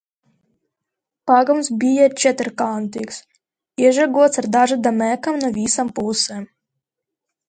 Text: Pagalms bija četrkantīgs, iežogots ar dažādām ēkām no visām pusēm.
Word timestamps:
Pagalms 1.31 1.67
bija 1.83 2.07
četrkantīgs, 2.23 3.19
iežogots 3.87 4.41
ar 4.43 4.47
dažādām 4.55 5.05
ēkām 5.09 5.37
no 5.43 5.53
visām 5.59 5.93
pusēm. 6.01 6.49